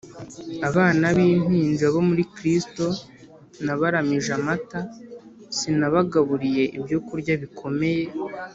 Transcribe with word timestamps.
abana 0.69 1.05
b'impinja 1.17 1.85
bo 1.93 2.01
muri 2.09 2.23
Kristo. 2.35 2.85
Nabaramije 3.65 4.31
amata, 4.39 4.79
sinabagaburiye 5.57 6.63
ibyo 6.77 6.97
kurya 7.07 7.33
bikomeye: 7.41 8.03